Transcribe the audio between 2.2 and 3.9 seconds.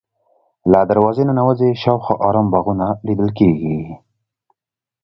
ارام باغونه لیدل کېږي.